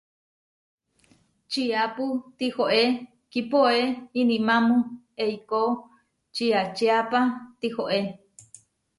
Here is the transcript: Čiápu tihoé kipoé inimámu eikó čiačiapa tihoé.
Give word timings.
Čiápu 1.51 2.05
tihoé 2.37 2.83
kipoé 3.31 3.79
inimámu 4.21 4.75
eikó 5.23 5.61
čiačiapa 6.35 7.19
tihoé. 7.59 8.01